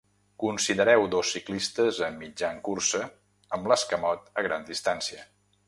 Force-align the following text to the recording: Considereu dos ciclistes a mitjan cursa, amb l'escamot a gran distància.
Considereu 0.43 1.03
dos 1.15 1.33
ciclistes 1.35 1.99
a 2.07 2.09
mitjan 2.17 2.59
cursa, 2.69 3.03
amb 3.59 3.71
l'escamot 3.73 4.27
a 4.43 4.49
gran 4.49 4.69
distància. 4.75 5.27